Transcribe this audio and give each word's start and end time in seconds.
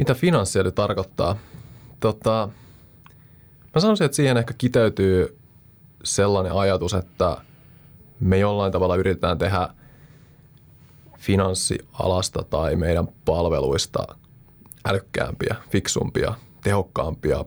Mitä 0.00 0.14
finanssiaali 0.14 0.72
tarkoittaa? 0.72 1.36
Tota, 2.00 2.48
mä 3.74 3.80
sanoisin, 3.80 4.04
että 4.04 4.16
siihen 4.16 4.36
ehkä 4.36 4.54
kiteytyy 4.58 5.38
sellainen 6.04 6.52
ajatus, 6.52 6.94
että 6.94 7.36
me 8.20 8.38
jollain 8.38 8.72
tavalla 8.72 8.96
yritetään 8.96 9.38
tehdä 9.38 9.68
finanssialasta 11.18 12.42
tai 12.42 12.76
meidän 12.76 13.08
palveluista 13.24 14.16
älykkäämpiä, 14.84 15.56
fiksumpia, 15.70 16.34
tehokkaampia, 16.62 17.44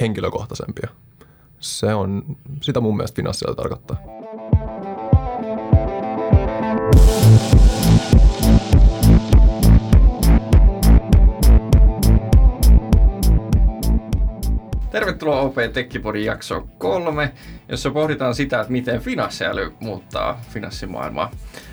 henkilökohtaisempia. 0.00 0.88
Se 1.60 1.94
on, 1.94 2.36
sitä 2.62 2.80
mun 2.80 2.96
mielestä 2.96 3.16
finanssiaali 3.16 3.56
tarkoittaa. 3.56 4.15
Tervetuloa 14.96 15.40
OP 15.40 15.54
Tekkipodin 15.72 16.24
jakso 16.24 16.68
kolme, 16.78 17.32
jossa 17.68 17.90
pohditaan 17.90 18.34
sitä, 18.34 18.60
että 18.60 18.72
miten 18.72 19.00
finanssiäly 19.00 19.72
muuttaa 19.80 20.40
finanssimaailmaa. 20.50 21.30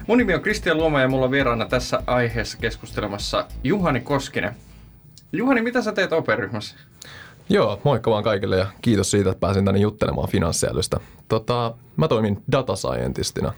Mun 0.08 0.18
nimi 0.18 0.34
on 0.34 0.42
Kristian 0.42 0.78
Luoma 0.78 1.02
ja 1.02 1.08
mulla 1.08 1.26
on 1.26 1.32
vieraana 1.32 1.66
tässä 1.66 2.04
aiheessa 2.08 2.58
keskustelemassa 2.58 3.46
Juhani 3.64 4.00
Koskinen. 4.00 4.56
Juhani, 5.32 5.62
mitä 5.62 5.82
sä 5.82 5.92
teet 5.92 6.14
OP-ryhmässä? 6.14 6.76
Joo, 7.50 7.82
moikka 7.84 8.12
vaan 8.12 8.24
kaikille 8.24 8.58
ja 8.58 8.68
kiitos 8.82 9.12
siitä, 9.12 9.30
että 9.30 9.40
pääsin 9.40 9.66
tänne 9.66 9.80
juttelemaan 9.80 10.30
finanssiälystä. 10.30 11.00
Tota, 11.28 11.74
mä 11.98 12.08
toimin 12.08 12.44
data 12.52 12.76
scientistina. 12.76 13.54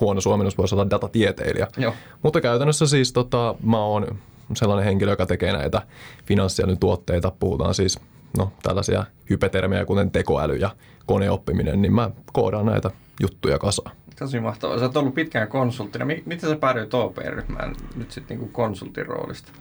Huono 0.00 0.20
suomennus 0.20 0.58
voisi 0.58 0.74
olla 0.74 0.90
datatieteilijä. 0.90 1.66
Joo. 1.76 1.94
Mutta 2.22 2.40
käytännössä 2.40 2.86
siis 2.86 3.12
tota, 3.12 3.54
mä 3.62 3.78
oon 3.78 4.18
sellainen 4.56 4.84
henkilö, 4.84 5.12
joka 5.12 5.26
tekee 5.26 5.52
näitä 5.52 5.82
finanssiälyn 6.26 6.78
tuotteita. 6.78 7.32
Puhutaan 7.40 7.74
siis 7.74 8.00
no, 8.38 8.52
tällaisia 8.62 9.04
hypetermejä, 9.30 9.84
kuten 9.84 10.10
tekoäly 10.10 10.56
ja 10.56 10.70
koneoppiminen, 11.06 11.82
niin 11.82 11.92
mä 11.92 12.10
koodaan 12.32 12.66
näitä 12.66 12.90
juttuja 13.20 13.58
kasaan. 13.58 13.96
Tosi 14.18 14.40
mahtavaa. 14.40 14.78
Sä 14.78 14.84
oot 14.84 14.96
ollut 14.96 15.14
pitkään 15.14 15.48
konsulttina. 15.48 16.04
Mi- 16.04 16.22
Miten 16.26 16.50
sä 16.50 16.56
päädyit 16.56 16.94
OP-ryhmään 16.94 17.76
nyt 17.96 18.10
sitten 18.12 18.38
niinku 18.38 18.52
konsultin 18.52 19.06
roolista? 19.06 19.52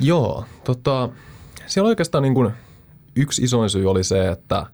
Joo, 0.00 0.44
tota, 0.64 1.08
siellä 1.66 1.88
oikeastaan 1.88 2.22
niin 2.22 2.34
kuin 2.34 2.50
yksi 3.16 3.42
isoin 3.42 3.70
syy 3.70 3.90
oli 3.90 4.04
se, 4.04 4.28
että, 4.28 4.66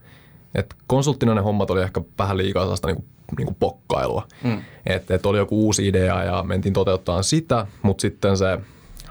että 0.55 0.77
konsulttina 0.87 1.35
ne 1.35 1.41
hommat 1.41 1.71
oli 1.71 1.83
ehkä 1.83 2.01
vähän 2.19 2.37
liikaa 2.37 2.63
sellaista 2.63 2.89
niin 2.89 2.97
kuin, 2.97 3.07
niin 3.39 3.47
kuin 3.47 3.57
pokkailua. 3.61 4.27
Mm. 4.45 4.63
Että 4.87 5.15
et 5.15 5.27
oli 5.27 5.39
joku 5.39 5.65
uusi 5.65 5.89
idea 5.89 6.25
ja 6.25 6.43
mentiin 6.43 6.73
toteuttaa 6.73 7.23
sitä, 7.23 7.67
mutta 7.83 8.03
sitten 8.03 8.39
se 8.39 8.59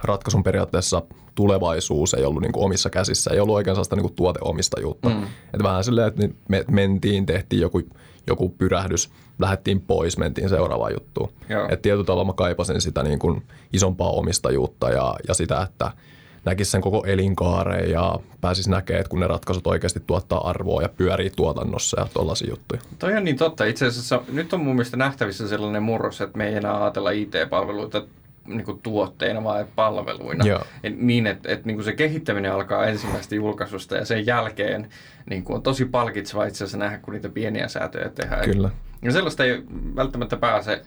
ratkaisun 0.04 0.44
periaatteessa 0.44 1.02
tulevaisuus 1.36 2.14
ei 2.14 2.26
ollut 2.26 2.42
niin 2.42 2.52
kuin 2.52 2.66
omissa 2.66 2.90
käsissä, 2.90 3.32
ei 3.34 3.40
ollut 3.40 3.56
oikein 3.56 3.76
sellaista 3.76 3.96
niin 3.96 4.04
kuin 4.04 4.16
tuoteomistajuutta. 4.16 5.10
Mm. 5.10 5.24
Että 5.24 5.64
vähän 5.64 5.84
silleen, 5.84 6.08
että 6.08 6.28
me 6.50 6.66
mentiin, 6.72 7.26
tehtiin 7.26 7.62
joku, 7.62 7.82
joku 8.28 8.50
pyrähdys, 8.50 9.10
lähdettiin 9.40 9.82
pois, 9.82 10.18
mentiin 10.18 10.50
seuraavaan 10.50 10.94
juttuun. 10.94 11.30
Että 11.70 11.82
tietyllä 11.82 12.06
tavalla 12.06 12.26
mä 12.26 12.34
kaipasin 12.34 12.82
sitä 12.82 13.04
niin 13.04 13.20
kuin 13.20 13.44
isompaa 13.74 14.10
omistajuutta 14.10 14.90
ja, 14.90 15.16
ja 15.28 15.34
sitä, 15.34 15.62
että 15.62 15.92
näkisi 16.46 16.72
sen 16.72 16.82
koko 16.82 17.04
elinkaareen 17.08 17.92
ja 17.92 18.20
pääsisi 18.42 18.70
näkemään, 18.70 19.00
että 19.02 19.10
kun 19.10 19.20
ne 19.20 19.28
ratkaisut 19.28 19.68
oikeasti 19.68 20.00
tuottaa 20.08 20.50
arvoa 20.50 20.82
ja 20.82 20.90
pyörii 20.90 21.30
tuotannossa 21.36 22.00
ja 22.00 22.08
tollaisia 22.14 22.50
juttuja. 22.50 22.82
Toi 23.00 23.18
on 23.18 23.24
niin 23.24 23.38
totta. 23.38 23.66
Itse 23.66 23.86
asiassa 23.86 24.22
nyt 24.32 24.54
on 24.54 24.60
mun 24.60 24.76
mielestä 24.76 24.98
nähtävissä 24.98 25.48
sellainen 25.48 25.84
murros, 25.84 26.22
että 26.22 26.38
me 26.38 26.48
ei 26.48 26.56
enää 26.56 26.84
ajatella 26.84 27.12
IT-palveluita 27.12 28.04
niin 28.48 28.66
kuin 28.66 28.80
tuotteina 28.82 29.44
vai 29.44 29.66
palveluina. 29.76 30.46
Joo. 30.46 30.64
Niin, 30.98 31.28
että, 31.28 31.52
että 31.52 31.68
niin 31.68 31.76
kuin 31.76 31.86
se 31.86 31.94
kehittäminen 31.94 32.52
alkaa 32.52 32.86
ensimmäistä 32.86 33.36
julkaisusta 33.36 33.96
ja 33.96 34.06
sen 34.06 34.26
jälkeen 34.26 34.90
niin 35.30 35.44
kuin 35.44 35.56
on 35.56 35.64
tosi 35.64 35.86
palkitseva 35.86 36.46
itse 36.46 36.64
asiassa 36.64 36.78
nähdä, 36.78 36.98
kun 36.98 37.14
niitä 37.14 37.30
pieniä 37.30 37.68
säätöjä 37.68 38.10
tehdään. 38.10 38.46
Kyllä. 38.46 38.70
Ja 39.02 39.12
sellaista 39.12 39.44
ei 39.44 39.64
välttämättä 39.96 40.38
pääse, 40.38 40.82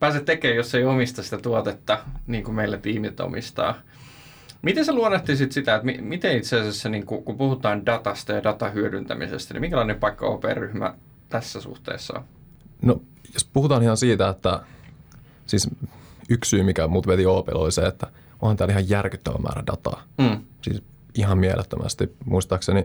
pääse 0.00 0.20
tekemään, 0.20 0.56
jos 0.56 0.74
ei 0.74 0.84
omista 0.84 1.22
sitä 1.22 1.38
tuotetta, 1.38 1.98
niin 2.26 2.44
kuin 2.44 2.54
meillä 2.54 2.78
tiimit 2.78 3.20
omistaa. 3.20 3.74
Miten 4.62 4.84
sä 4.84 4.94
luonnehtisit 4.94 5.52
sitä, 5.52 5.74
että 5.74 5.88
miten 6.00 6.36
itse 6.36 6.60
asiassa, 6.60 6.88
niin 6.88 7.06
kun, 7.06 7.24
kun 7.24 7.36
puhutaan 7.36 7.86
datasta 7.86 8.32
ja 8.32 8.42
datahyödyntämisestä, 8.42 9.54
niin 9.54 9.60
minkälainen 9.60 10.00
paikka 10.00 10.26
OP-ryhmä 10.26 10.94
tässä 11.28 11.60
suhteessa 11.60 12.18
on? 12.18 12.24
No, 12.82 13.00
jos 13.34 13.44
puhutaan 13.44 13.82
ihan 13.82 13.96
siitä, 13.96 14.28
että 14.28 14.60
siis 15.46 15.70
yksi 16.30 16.48
syy, 16.48 16.62
mikä 16.62 16.86
mut 16.86 17.06
veti 17.06 17.26
OP 17.26 17.48
oli 17.54 17.72
se, 17.72 17.82
että 17.82 18.06
onhan 18.42 18.56
täällä 18.56 18.72
ihan 18.72 18.88
järkyttävä 18.88 19.38
määrä 19.38 19.62
dataa. 19.66 20.02
Mm. 20.18 20.44
Siis 20.62 20.82
ihan 21.14 21.38
mielettömästi. 21.38 22.16
Muistaakseni, 22.24 22.84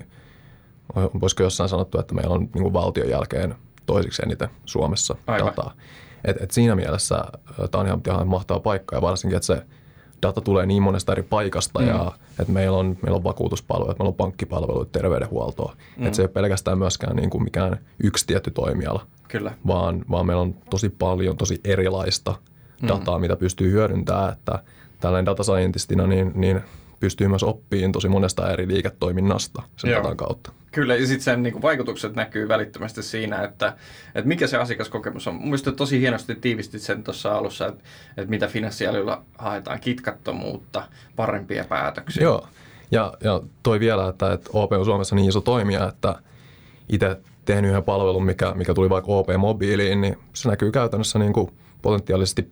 voisiko 1.22 1.44
jossain 1.44 1.70
sanottu, 1.70 2.00
että 2.00 2.16
meillä 2.16 2.34
on 2.36 2.50
niin 2.56 2.74
valtion 2.74 3.10
jälkeen 3.10 3.56
toisiksi 3.86 4.22
eniten 4.26 4.50
Suomessa 4.66 5.16
Aivan. 5.28 5.48
dataa. 5.48 5.74
Et, 6.26 6.42
et 6.42 6.52
siinä 6.52 6.76
mielessä 6.76 7.24
tämä 7.72 7.82
on 7.82 7.88
ihan, 7.88 8.02
ihan 8.08 8.28
mahtava 8.28 8.60
paikka 8.60 8.96
ja 8.96 9.02
varsinkin, 9.02 9.38
että 9.38 9.48
se 9.48 9.66
data 10.22 10.42
tulee 10.42 10.66
niin 10.66 10.84
monesta 10.84 11.12
eri 11.12 11.24
paikasta 11.24 11.80
mm. 11.80 11.88
ja 11.88 12.12
että 12.40 12.54
meillä 12.54 12.78
on, 12.78 12.98
meillä 13.02 13.16
on 13.16 13.24
vakuutuspalvelut, 13.24 14.00
meillä 14.00 14.10
on 14.10 14.16
pankkipalveluita, 14.16 15.00
terveydenhuoltoa. 15.00 15.76
Mm. 15.98 16.06
Että 16.06 16.16
se 16.16 16.22
ei 16.22 16.24
ole 16.24 16.32
pelkästään 16.32 16.78
myöskään 16.78 17.16
niin 17.16 17.30
kuin 17.30 17.44
mikään 17.44 17.80
yksi 18.04 18.28
tietty 18.28 18.52
toimiala, 18.52 19.06
Kyllä. 19.28 19.52
Vaan, 19.68 20.06
vaan 20.12 20.26
meillä 20.26 20.42
on 20.42 20.56
tosi 20.70 20.90
paljon 20.90 21.38
tosi 21.38 21.62
erilaista 21.64 22.36
dataa, 22.88 23.18
mm. 23.18 23.22
mitä 23.22 23.36
pystyy 23.36 23.72
hyödyntämään, 23.72 24.34
että 24.34 24.60
tällainen 25.00 25.26
data 25.26 25.44
scientistina 25.44 26.08
niin, 26.08 26.32
niin 26.36 26.62
pystyy 27.00 27.28
myös 27.28 27.44
oppimaan 27.44 27.92
tosi 27.92 28.10
monesta 28.10 28.52
eri 28.52 28.68
liiketoiminnasta 28.68 29.64
sen 29.78 29.92
Joo. 29.92 30.04
datan 30.04 30.18
kautta. 30.18 30.52
Kyllä, 30.72 30.96
ja 30.96 31.08
sitten 31.08 31.24
sen 31.24 31.44
niin 31.44 31.54
kuin, 31.54 31.62
vaikutukset 31.62 32.16
näkyy 32.16 32.48
välittömästi 32.48 33.04
siinä, 33.04 33.42
että, 33.42 33.74
että 34.16 34.28
mikä 34.28 34.48
se 34.48 34.58
asiakaskokemus 34.58 35.28
on. 35.28 35.36
Mielestäni 35.36 35.76
tosi 35.76 36.00
hienosti 36.00 36.36
tiivistit 36.36 36.82
sen 36.82 37.04
tuossa 37.04 37.36
alussa, 37.36 37.68
että, 37.68 37.84
että 38.18 38.30
mitä 38.30 38.48
finanssiälyllä 38.48 39.22
haetaan 39.38 39.80
kitkattomuutta, 39.80 40.84
parempia 41.16 41.64
päätöksiä. 41.64 42.24
Joo, 42.24 42.48
ja, 42.92 43.14
ja 43.24 43.42
toi 43.64 43.80
vielä, 43.80 44.08
että, 44.08 44.34
että 44.34 44.50
OP 44.54 44.72
on 44.72 44.86
Suomessa 44.86 45.16
niin 45.16 45.30
iso 45.30 45.42
toimija, 45.42 45.88
että 45.88 46.16
itse 46.90 47.18
tehnyt 47.46 47.70
yhden 47.72 47.84
palvelun, 47.84 48.26
mikä, 48.26 48.54
mikä 48.56 48.74
tuli 48.74 48.90
vaikka 48.90 49.12
OP-mobiiliin, 49.12 50.02
niin 50.02 50.18
se 50.34 50.50
näkyy 50.50 50.72
käytännössä 50.72 51.20
niin 51.20 51.34
kuin 51.34 51.52
potentiaalisesti 51.82 52.52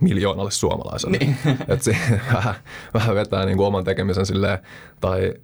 miljoonalle 0.00 0.50
suomalaiselle. 0.50 1.18
Niin. 1.18 1.36
Että 1.68 1.84
se 1.84 1.96
vähän, 2.34 2.54
vähän 2.94 3.14
vetää 3.14 3.46
niin 3.46 3.56
kuin 3.56 3.66
oman 3.66 3.84
tekemisen 3.84 4.26
silleen, 4.26 4.58
tai 5.00 5.34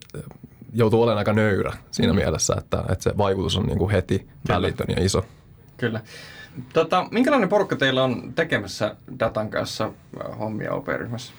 joutuu 0.72 1.03
olemaan 1.03 1.19
aika 1.19 1.32
nöyrä 1.32 1.72
siinä 1.91 2.12
mm. 2.12 2.19
mielessä, 2.19 2.54
että, 2.58 2.84
että 2.92 3.03
se 3.03 3.16
vaikutus 3.19 3.56
on 3.56 3.66
niin 3.66 3.78
kuin 3.78 3.91
heti 3.91 4.19
Kyllä. 4.19 4.32
välitön 4.48 4.87
ja 4.97 5.04
iso. 5.04 5.25
Kyllä. 5.76 6.00
Tota, 6.72 7.06
minkälainen 7.10 7.48
porukka 7.48 7.76
teillä 7.76 8.04
on 8.04 8.32
tekemässä 8.34 8.97
datan 9.20 9.50
kanssa 9.50 9.92
hommia 10.38 10.72
OP-ryhmässä? 10.72 11.32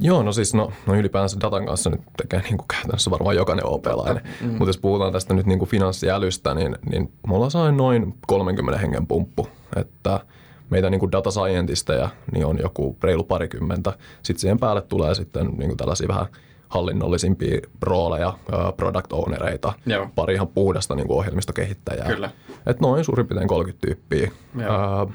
Joo, 0.00 0.22
no 0.22 0.32
siis 0.32 0.54
no, 0.54 0.72
no 0.86 0.94
ylipäänsä 0.94 1.36
datan 1.40 1.66
kanssa 1.66 1.90
nyt 1.90 2.00
tekee 2.16 2.40
niin 2.40 2.56
kuin 2.56 2.68
käytännössä 2.68 3.10
varmaan 3.10 3.36
jokainen 3.36 3.66
OP-lainen. 3.66 4.22
Mm. 4.40 4.48
Mutta 4.48 4.66
jos 4.66 4.78
puhutaan 4.78 5.12
tästä 5.12 5.34
nyt 5.34 5.46
niin 5.46 5.58
kuin 5.58 5.68
finanssiälystä, 5.68 6.54
niin, 6.54 6.76
niin 6.90 7.12
me 7.26 7.34
ollaan 7.34 7.50
sain 7.50 7.76
noin 7.76 8.14
30 8.26 8.80
hengen 8.80 9.06
pumppu. 9.06 9.48
Että 9.76 10.20
meitä 10.72 10.90
niin 10.90 11.00
kuin 11.00 11.12
data 11.12 11.30
scientisteja 11.30 12.08
niin 12.32 12.46
on 12.46 12.58
joku 12.62 12.96
reilu 13.02 13.24
parikymmentä. 13.24 13.92
Sitten 14.22 14.40
siihen 14.40 14.58
päälle 14.58 14.82
tulee 14.82 15.14
sitten 15.14 15.46
niin 15.46 15.68
kuin 15.68 15.76
tällaisia 15.76 16.08
vähän 16.08 16.26
hallinnollisimpia 16.68 17.60
rooleja, 17.82 18.38
product 18.76 19.12
ownereita, 19.12 19.72
Joo. 19.86 20.08
pari 20.14 20.34
ihan 20.34 20.48
puhdasta 20.48 20.94
niin 20.94 21.06
kuin 21.06 21.18
ohjelmistokehittäjää. 21.18 22.06
Kyllä. 22.06 22.30
Et 22.66 22.80
noin 22.80 23.04
suurin 23.04 23.26
piirtein 23.26 23.48
30 23.48 23.86
tyyppiä. 23.86 24.30
Joo. 24.58 25.12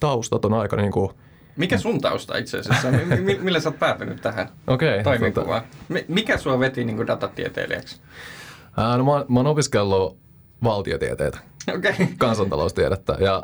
taustat 0.00 0.44
on 0.44 0.54
aika 0.54 0.76
niin 0.76 0.92
kuin, 0.92 1.10
mikä 1.56 1.78
sun 1.78 2.00
tausta 2.00 2.38
itse 2.38 2.58
asiassa 2.58 2.88
on? 2.88 2.94
Millä 3.40 3.60
sä 3.60 3.68
oot 3.68 3.78
päätynyt 3.78 4.20
tähän 4.20 4.48
okay, 4.66 5.02
toimikuvaan? 5.02 5.62
Tota... 5.62 6.04
Mikä 6.08 6.38
sua 6.38 6.60
veti 6.60 6.84
niin 6.84 7.06
datatieteilijäksi? 7.06 8.00
Ää, 8.76 8.98
no 8.98 9.04
mä, 9.04 9.24
mä 9.28 9.38
oon 9.38 9.46
opiskellut 9.46 10.18
valtiotieteitä, 10.64 11.38
okay. 11.76 12.06
kansantaloustiedettä 12.18 13.16
ja 13.20 13.42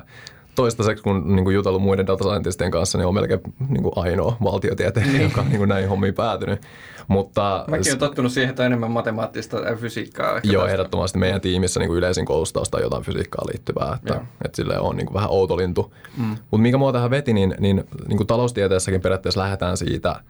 toistaiseksi, 0.56 1.04
kun 1.04 1.36
niin 1.36 1.44
kuin 1.44 1.54
jutellut 1.54 1.82
muiden 1.82 2.06
data 2.06 2.24
scientistien 2.24 2.70
kanssa, 2.70 2.98
niin 2.98 3.06
on 3.06 3.14
melkein 3.14 3.40
niin 3.68 3.82
kuin 3.82 3.92
ainoa 3.96 4.36
valtiotieteilijä, 4.44 5.12
niin. 5.12 5.22
joka 5.22 5.40
on 5.40 5.48
niin 5.48 5.58
kuin 5.58 5.68
näihin 5.68 5.88
hommiin 5.88 6.14
päätynyt. 6.14 6.60
Mutta, 7.08 7.64
Mäkin 7.68 7.90
olen 7.90 7.98
tottunut 7.98 8.32
siihen, 8.32 8.50
että 8.50 8.62
on 8.62 8.66
enemmän 8.66 8.90
matemaattista 8.90 9.56
ja 9.56 9.76
fysiikkaa. 9.76 10.40
Joo, 10.42 10.62
tästä. 10.62 10.72
ehdottomasti 10.72 11.18
meidän 11.18 11.40
tiimissä 11.40 11.80
niin 11.80 11.88
kuin 11.88 11.98
yleisin 11.98 12.26
koulustausta 12.26 12.76
on 12.76 12.82
jotain 12.82 13.02
fysiikkaa 13.02 13.46
liittyvää, 13.46 13.94
että, 13.94 14.20
että 14.44 14.56
sille 14.56 14.78
on 14.78 14.96
niin 14.96 15.06
kuin 15.06 15.14
vähän 15.14 15.30
outolintu. 15.30 15.94
Mm. 16.16 16.24
Mutta 16.24 16.58
mikä 16.58 16.78
mua 16.78 16.92
tähän 16.92 17.10
veti, 17.10 17.32
niin, 17.32 17.54
niin, 17.60 17.84
niin 18.08 18.16
kuin 18.16 18.26
taloustieteessäkin 18.26 19.00
periaatteessa 19.00 19.40
lähdetään 19.40 19.76
siitä 19.76 20.20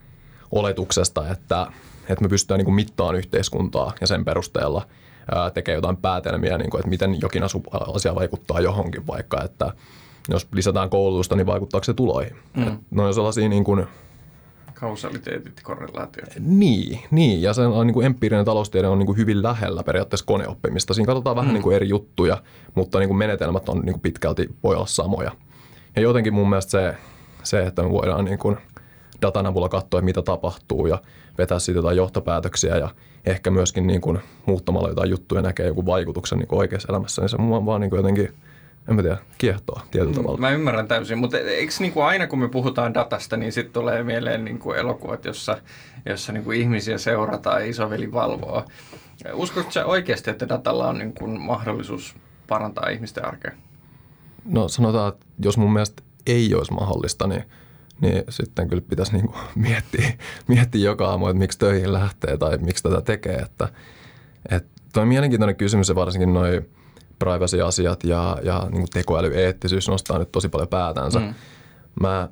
oletuksesta, 0.51 1.31
että, 1.31 1.67
että 2.09 2.23
me 2.23 2.29
pystytään 2.29 2.57
niin 2.57 2.65
kuin 2.65 2.75
mittaan 2.75 3.15
yhteiskuntaa 3.15 3.93
ja 4.01 4.07
sen 4.07 4.25
perusteella 4.25 4.87
tekee 5.53 5.75
jotain 5.75 5.97
päätelmiä, 5.97 6.57
niin 6.57 6.69
kuin, 6.69 6.79
että 6.79 6.89
miten 6.89 7.21
jokin 7.21 7.43
asia 7.93 8.15
vaikuttaa 8.15 8.59
johonkin 8.59 9.07
vaikka, 9.07 9.43
että 9.43 9.71
jos 10.29 10.47
lisätään 10.53 10.89
koulutusta, 10.89 11.35
niin 11.35 11.47
vaikuttaako 11.47 11.83
se 11.83 11.93
tuloihin? 11.93 12.35
Mm. 12.57 12.77
ne 12.91 13.03
on 13.03 13.13
sellaisia 13.13 13.49
niin 13.49 13.63
kuin 13.63 13.87
Kausaliteetit, 14.79 15.61
korrelaatiot. 15.63 16.29
Niin, 16.39 16.99
niin, 17.11 17.41
ja 17.41 17.53
se 17.53 17.61
on 17.61 17.87
niin 17.87 17.93
kuin 17.93 18.05
empiirinen 18.05 18.45
taloustiede 18.45 18.87
on 18.87 18.99
niin 18.99 19.05
kuin 19.05 19.17
hyvin 19.17 19.43
lähellä 19.43 19.83
periaatteessa 19.83 20.25
koneoppimista. 20.25 20.93
Siinä 20.93 21.05
katsotaan 21.05 21.35
vähän 21.35 21.49
mm. 21.49 21.53
niin 21.53 21.63
kuin 21.63 21.75
eri 21.75 21.89
juttuja, 21.89 22.37
mutta 22.75 22.99
niin 22.99 23.09
kuin 23.09 23.17
menetelmät 23.17 23.69
on 23.69 23.79
niin 23.79 23.93
kuin 23.93 24.01
pitkälti 24.01 24.49
voi 24.63 24.75
olla 24.75 24.85
samoja. 24.85 25.31
Ja 25.95 26.01
jotenkin 26.01 26.33
mun 26.33 26.49
mielestä 26.49 26.71
se, 26.71 26.97
se 27.43 27.67
että 27.67 27.83
me 27.83 27.89
voidaan 27.89 28.25
niin 28.25 28.39
kuin 28.39 28.57
datan 29.21 29.45
avulla 29.45 29.69
katsoa, 29.69 30.01
mitä 30.01 30.21
tapahtuu 30.21 30.87
ja 30.87 31.01
vetää 31.37 31.59
siitä 31.59 31.77
jotain 31.77 31.97
johtopäätöksiä 31.97 32.77
ja 32.77 32.89
ehkä 33.25 33.51
myöskin 33.51 33.87
niin 33.87 34.01
kuin 34.01 34.19
muuttamalla 34.45 34.89
jotain 34.89 35.09
juttuja 35.09 35.41
näkee 35.41 35.67
joku 35.67 35.85
vaikutuksen 35.85 36.37
niin 36.37 36.47
kuin 36.47 36.59
oikeassa 36.59 36.87
elämässä, 36.91 37.21
niin 37.21 37.29
se 37.29 37.37
on 37.39 37.65
vaan 37.65 37.81
niin 37.81 37.89
kuin 37.89 37.97
jotenkin– 37.97 38.33
en 38.87 38.95
mä 38.95 39.01
tiedä, 39.01 39.17
kiehtoa 39.37 39.81
tietyllä 39.91 40.11
mm, 40.11 40.21
tavalla. 40.21 40.39
Mä 40.39 40.51
ymmärrän 40.51 40.87
täysin, 40.87 41.17
mutta 41.17 41.37
eikö 41.37 41.73
niin 41.79 41.93
kuin 41.93 42.05
aina 42.05 42.27
kun 42.27 42.39
me 42.39 42.47
puhutaan 42.47 42.93
datasta, 42.93 43.37
niin 43.37 43.51
sitten 43.51 43.73
tulee 43.73 44.03
mieleen 44.03 44.45
niin 44.45 44.59
kuin 44.59 44.77
elokuvat, 44.77 45.25
jossa, 45.25 45.57
jossa 46.05 46.33
niin 46.33 46.43
kuin 46.43 46.61
ihmisiä 46.61 46.97
seurataan 46.97 47.61
ja 47.61 47.67
isoveli 47.67 48.11
valvoo. 48.11 48.65
Uskotko 49.33 49.71
sä 49.71 49.85
oikeasti, 49.85 50.29
että 50.29 50.49
datalla 50.49 50.87
on 50.87 50.97
niin 50.97 51.13
kuin 51.13 51.41
mahdollisuus 51.41 52.15
parantaa 52.47 52.89
ihmisten 52.89 53.25
arkea? 53.25 53.51
No 54.45 54.67
sanotaan, 54.67 55.13
että 55.13 55.25
jos 55.39 55.57
mun 55.57 55.73
mielestä 55.73 56.03
ei 56.27 56.55
olisi 56.55 56.73
mahdollista, 56.73 57.27
niin, 57.27 57.43
niin 58.01 58.23
sitten 58.29 58.69
kyllä 58.69 58.83
pitäisi 58.89 59.13
niin 59.13 59.27
kuin 59.27 59.37
miettiä, 59.55 60.13
miettiä 60.47 60.85
joka 60.85 61.07
aamu, 61.07 61.27
että 61.27 61.39
miksi 61.39 61.59
töihin 61.59 61.93
lähtee 61.93 62.37
tai 62.37 62.57
miksi 62.57 62.83
tätä 62.83 63.01
tekee. 63.01 63.35
Että, 63.35 63.67
että 64.49 64.69
toi 64.93 65.01
on 65.01 65.07
mielenkiintoinen 65.07 65.55
kysymys 65.55 65.89
ja 65.89 65.95
varsinkin 65.95 66.33
noin 66.33 66.69
privacy-asiat 67.19 68.03
ja, 68.03 68.37
ja 68.43 68.59
niin 68.59 68.71
kuin 68.71 68.89
tekoälyeettisyys 68.89 69.87
nostaa 69.87 70.19
nyt 70.19 70.31
tosi 70.31 70.49
paljon 70.49 70.67
päätänsä. 70.67 71.19
Mm. 71.19 71.33
Mä 72.01 72.29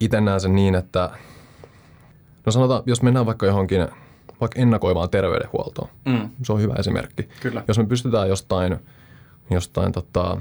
itse 0.00 0.20
näen 0.20 0.40
sen 0.40 0.54
niin, 0.54 0.74
että 0.74 1.10
no 2.46 2.52
sanotaan, 2.52 2.82
jos 2.86 3.02
mennään 3.02 3.26
vaikka 3.26 3.46
johonkin 3.46 3.88
vaikka 4.40 4.60
ennakoivaan 4.60 5.10
terveydenhuoltoon, 5.10 5.88
mm. 6.04 6.30
se 6.42 6.52
on 6.52 6.60
hyvä 6.60 6.74
esimerkki. 6.74 7.28
Kyllä. 7.40 7.64
Jos 7.68 7.78
me 7.78 7.86
pystytään 7.86 8.28
jostain, 8.28 8.76
jostain 9.50 9.92
tota, 9.92 10.40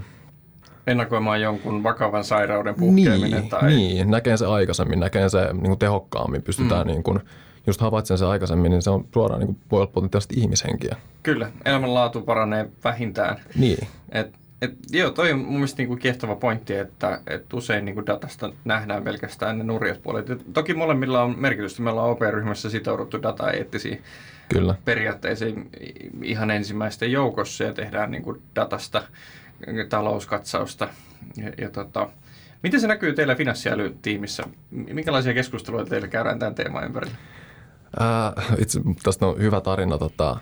ennakoimaan 0.87 1.41
jonkun 1.41 1.83
vakavan 1.83 2.23
sairauden 2.23 2.75
puhkeaminen. 2.75 3.31
Niin, 3.31 3.49
tai... 3.49 3.69
niin 3.69 4.11
näkee 4.11 4.37
se 4.37 4.45
aikaisemmin, 4.45 4.99
näkee 4.99 5.29
se 5.29 5.53
niin 5.53 5.61
kuin 5.61 5.79
tehokkaammin, 5.79 6.41
pystytään 6.41 6.87
mm. 6.87 6.91
niin 6.91 7.03
kuin, 7.03 7.19
just 7.67 7.81
havaitsen 7.81 8.17
se 8.17 8.25
aikaisemmin, 8.25 8.69
niin 8.69 8.81
se 8.81 8.89
on 8.89 9.07
suoraan 9.13 9.39
niin 9.39 9.47
kuin, 9.47 9.57
voi 9.71 9.81
olla 9.81 9.91
potentiaalisesti 9.93 10.39
ihmishenkiä. 10.39 10.95
Kyllä, 11.23 11.51
elämänlaatu 11.65 12.21
paranee 12.21 12.69
vähintään. 12.83 13.37
Niin. 13.55 13.87
Et, 14.11 14.33
et, 14.61 14.73
joo, 14.91 15.11
toi 15.11 15.31
on 15.31 15.39
mun 15.39 15.53
mielestä 15.53 15.77
niin 15.77 15.87
kuin 15.87 15.99
kiehtova 15.99 16.35
pointti, 16.35 16.73
että 16.73 17.19
et 17.27 17.53
usein 17.53 17.85
niin 17.85 17.95
kuin 17.95 18.05
datasta 18.05 18.53
nähdään 18.65 19.03
pelkästään 19.03 19.57
ne 19.57 19.63
nurjat 19.63 20.01
puolet. 20.03 20.29
Et 20.29 20.41
toki 20.53 20.73
molemmilla 20.73 21.23
on 21.23 21.35
merkitystä. 21.39 21.81
Me 21.81 21.89
ollaan 21.89 22.09
OP-ryhmässä 22.09 22.69
sitouduttu 22.69 23.21
data-eettisiin 23.21 24.01
Kyllä. 24.49 24.75
periaatteisiin 24.85 25.69
ihan 26.23 26.51
ensimmäisten 26.51 27.11
joukossa 27.11 27.63
ja 27.63 27.73
tehdään 27.73 28.11
niin 28.11 28.23
kuin 28.23 28.41
datasta 28.55 29.03
talouskatsausta. 29.89 30.87
Ja, 31.37 31.51
ja 31.57 31.69
tota, 31.69 32.09
miten 32.63 32.81
se 32.81 32.87
näkyy 32.87 33.13
teillä 33.13 33.35
finanssiälytiimissä? 33.35 34.43
Minkälaisia 34.69 35.33
keskusteluja 35.33 35.85
teillä 35.85 36.07
käydään 36.07 36.39
tämän 36.39 36.55
teeman 36.55 36.83
ympärillä? 36.83 37.15
Äh, 38.01 38.45
itse, 38.57 38.81
tästä 39.03 39.27
on 39.27 39.37
hyvä 39.37 39.61
tarina. 39.61 39.97
Tota, 39.97 40.37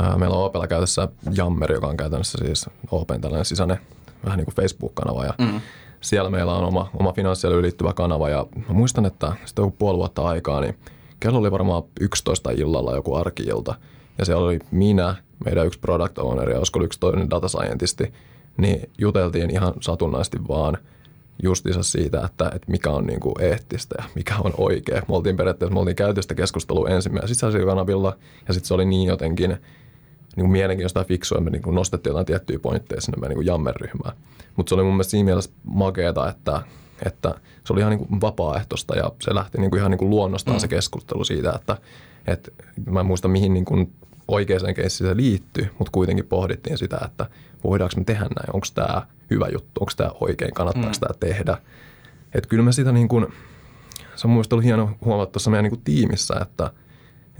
äh, 0.00 0.16
meillä 0.18 0.36
on 0.36 0.44
Opella 0.44 0.66
käytössä 0.66 1.08
Jammer, 1.36 1.72
joka 1.72 1.86
on 1.86 1.96
käytännössä 1.96 2.38
siis 2.44 2.66
Open 2.90 3.20
tällainen 3.20 3.44
sisäinen 3.44 3.78
vähän 4.24 4.36
niin 4.36 4.44
kuin 4.44 4.54
Facebook-kanava. 4.54 5.24
Ja 5.24 5.34
mm. 5.38 5.60
Siellä 6.00 6.30
meillä 6.30 6.54
on 6.54 6.64
oma, 6.64 6.90
oma 6.94 7.12
finanssialyyn 7.12 7.62
liittyvä 7.62 7.92
kanava. 7.92 8.28
Ja 8.28 8.46
mä 8.68 8.74
muistan, 8.74 9.06
että 9.06 9.32
sitten 9.44 9.62
joku 9.62 9.76
puoli 9.78 9.98
vuotta 9.98 10.22
aikaa, 10.22 10.60
niin 10.60 10.78
kello 11.20 11.38
oli 11.38 11.50
varmaan 11.50 11.82
11 12.00 12.50
illalla 12.50 12.94
joku 12.94 13.14
arkiilta. 13.14 13.74
Ja 14.18 14.24
siellä 14.24 14.44
oli 14.44 14.58
minä, 14.70 15.14
meidän 15.44 15.66
yksi 15.66 15.78
product 15.78 16.18
owner 16.18 16.50
ja 16.50 16.58
olisiko 16.58 16.82
yksi 16.82 17.00
toinen 17.00 17.30
data 17.30 17.48
scientisti. 17.48 18.12
Niin 18.56 18.90
juteltiin 18.98 19.50
ihan 19.50 19.74
satunnaisesti 19.80 20.38
vaan– 20.48 20.78
justiinsa 21.42 21.82
siitä, 21.82 22.24
että, 22.24 22.46
että 22.54 22.70
mikä 22.70 22.90
on 22.90 23.06
niin 23.06 23.20
kuin 23.20 23.34
eettistä 23.40 23.94
ja 23.98 24.04
mikä 24.14 24.34
on 24.44 24.52
oikea. 24.58 25.02
Me 25.08 25.16
oltiin 25.16 25.36
periaatteessa, 25.36 25.74
me 25.74 25.80
oltiin 25.80 25.96
käytöstä 25.96 26.34
keskustelua 26.34 26.88
ensimmäisellä 26.88 27.66
kanavilla 27.66 28.16
ja 28.48 28.54
sitten 28.54 28.68
se 28.68 28.74
oli 28.74 28.84
niin 28.84 29.08
jotenkin 29.08 29.50
niin 29.50 30.44
kuin 30.44 30.50
mielenkiintoista 30.50 31.00
ja 31.00 31.04
fiksua, 31.04 31.40
me 31.40 31.50
niin 31.50 31.62
kuin 31.62 31.74
nostettiin 31.74 32.10
jotain 32.10 32.26
tiettyjä 32.26 32.58
pointteja 32.58 33.00
sinne 33.00 33.20
meidän 33.20 33.38
niin 33.38 33.46
jammerryhmään. 33.46 34.16
Mutta 34.56 34.68
se 34.68 34.74
oli 34.74 34.82
mun 34.82 34.92
mielestä 34.92 35.10
siinä 35.10 35.24
mielessä 35.24 35.50
makeeta, 35.64 36.28
että, 36.28 36.62
että 37.06 37.34
se 37.64 37.72
oli 37.72 37.80
ihan 37.80 37.90
niin 37.90 38.06
kuin 38.06 38.20
vapaaehtoista 38.20 38.96
ja 38.96 39.12
se 39.20 39.34
lähti 39.34 39.58
niin 39.58 39.70
kuin 39.70 39.78
ihan 39.78 39.90
niin 39.90 39.98
kuin 39.98 40.10
luonnostaan 40.10 40.56
mm. 40.56 40.60
se 40.60 40.68
keskustelu 40.68 41.24
siitä, 41.24 41.52
että, 41.52 41.76
että 42.26 42.50
mä 42.90 43.00
en 43.00 43.06
muista 43.06 43.28
mihin 43.28 43.54
niin 43.54 43.64
kuin 43.64 43.92
oikeaan 44.28 44.74
keissiin 44.74 45.10
se 45.10 45.16
liittyy, 45.16 45.70
mutta 45.78 45.90
kuitenkin 45.92 46.26
pohdittiin 46.26 46.78
sitä, 46.78 46.98
että 47.04 47.26
voidaanko 47.64 47.96
me 47.96 48.04
tehdä 48.04 48.22
näin, 48.22 48.50
onko 48.52 48.66
tämä 48.74 49.02
hyvä 49.30 49.48
juttu, 49.52 49.80
onko 49.80 49.92
tämä 49.96 50.10
oikein, 50.20 50.54
kannattaako 50.54 50.88
mm. 50.88 51.00
tämä 51.00 51.14
tehdä. 51.20 51.56
Että 52.34 52.48
kyllä 52.48 52.64
me 52.64 52.72
sitä 52.72 52.92
niin 52.92 53.08
kuin, 53.08 53.26
se 54.14 54.26
on 54.26 54.30
mun 54.30 54.44
ollut 54.52 54.64
hieno 54.64 54.90
huomata 55.04 55.32
tuossa 55.32 55.50
meidän 55.50 55.62
niin 55.62 55.70
kuin 55.70 55.84
tiimissä, 55.84 56.34
että, 56.42 56.70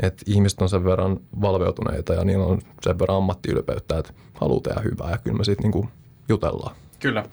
että 0.03 0.23
ihmiset 0.27 0.63
on 0.63 0.69
sen 0.69 0.85
verran 0.85 1.21
valveutuneita 1.41 2.15
ja 2.15 2.25
niillä 2.25 2.45
on 2.45 2.61
sen 2.83 2.99
verran 2.99 3.17
ammattiylpeyttä, 3.17 3.99
että 3.99 4.13
haluaa 4.35 4.61
tehdä 4.61 4.81
hyvää 4.81 5.11
ja 5.11 5.19
kyllä 5.19 5.37
me 5.37 5.45
siitä 5.45 5.63
niin 5.63 5.73
kuin 5.73 5.89
jutellaan. 6.29 6.77
Kyllä. 7.01 7.25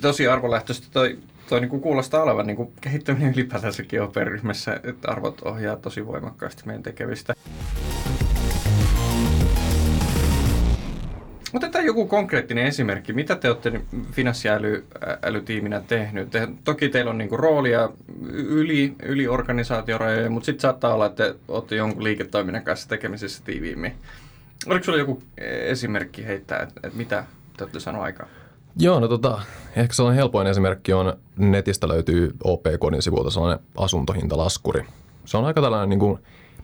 Tosi 0.00 0.28
arvolähtöistä 0.28 0.86
toi, 0.92 1.18
toi 1.48 1.60
niin 1.60 1.70
kuin 1.70 1.82
kuulostaa 1.82 2.22
olevan 2.22 2.46
niin 2.46 2.56
kuin 2.56 2.72
kehittäminen 2.80 3.32
ylipäätänsäkin 3.34 4.00
ryhmässä, 4.16 4.80
että 4.84 5.10
arvot 5.10 5.42
ohjaa 5.42 5.76
tosi 5.76 6.06
voimakkaasti 6.06 6.62
meidän 6.66 6.82
tekevistä. 6.82 7.34
Otetaan 11.52 11.84
joku 11.84 12.06
konkreettinen 12.06 12.66
esimerkki. 12.66 13.12
Mitä 13.12 13.36
te 13.36 13.48
olette 13.48 13.80
finanssiälytiiminä 14.12 15.82
tehnyt? 15.88 16.30
Te, 16.30 16.48
toki 16.64 16.88
teillä 16.88 17.10
on 17.10 17.18
niinku 17.18 17.36
roolia 17.36 17.88
yli, 18.32 18.94
yli 19.02 19.28
organisaatiorajoja, 19.28 20.30
mutta 20.30 20.46
sitten 20.46 20.60
saattaa 20.60 20.94
olla, 20.94 21.06
että 21.06 21.34
olette 21.48 21.76
jonkun 21.76 22.04
liiketoiminnan 22.04 22.62
kanssa 22.62 22.88
tekemisissä 22.88 23.44
tiiviimmin. 23.44 23.92
Oliko 24.66 24.84
sinulla 24.84 25.02
joku 25.02 25.22
esimerkki 25.66 26.26
heittää, 26.26 26.62
että, 26.62 26.80
että 26.84 26.98
mitä 26.98 27.24
te 27.56 27.64
olette 27.64 27.80
sanoa 27.80 28.04
aikaa? 28.04 28.26
Joo, 28.76 29.00
no 29.00 29.08
tota, 29.08 29.40
ehkä 29.76 29.94
sellainen 29.94 30.16
helpoin 30.16 30.46
esimerkki 30.46 30.92
on, 30.92 31.16
netistä 31.36 31.88
löytyy 31.88 32.34
OP-kodin 32.44 33.02
sivuilta 33.02 33.30
sellainen 33.30 33.64
asuntohintalaskuri. 33.76 34.84
Se 35.24 35.36
on 35.36 35.44
aika 35.44 35.60
tällainen 35.60 35.88
niin 35.88 36.00
kuin 36.00 36.18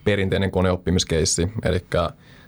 perinteinen 0.05 0.51
koneoppimiskeissi, 0.51 1.49
eli 1.65 1.85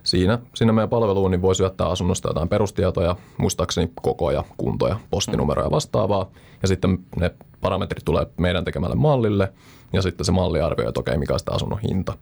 siinä, 0.09 0.39
siinä 0.55 0.73
meidän 0.73 0.89
palveluun 0.89 1.31
niin 1.31 1.43
voi 1.43 1.55
syöttää 1.55 1.89
asunnosta 1.89 2.29
jotain 2.29 2.49
perustietoja, 2.49 3.17
muistaakseni 3.37 3.93
kokoja, 4.03 4.45
kuntoja, 4.57 4.97
postinumeroja 5.11 5.71
vastaavaa. 5.71 6.31
Ja 6.63 6.69
sitten 6.69 6.99
ne 7.17 7.35
parametrit 7.61 8.05
tulee 8.05 8.27
meidän 8.37 8.65
tekemälle 8.65 8.97
mallille 8.97 9.53
ja 9.93 10.03
sitten 10.03 10.25
se 10.25 10.33
malli 10.33 10.61
arvioi, 10.61 10.89
että 10.89 11.01
okei, 11.01 11.19
mikä 11.19 11.33
on 11.33 11.39
sitä 11.39 11.53
asunnon 11.53 11.79
hinta. 11.79 12.15